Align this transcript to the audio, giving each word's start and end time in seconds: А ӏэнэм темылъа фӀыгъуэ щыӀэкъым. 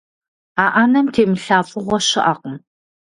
А 0.63 0.65
ӏэнэм 0.73 1.07
темылъа 1.13 1.59
фӀыгъуэ 1.69 1.99
щыӀэкъым. 2.07 2.55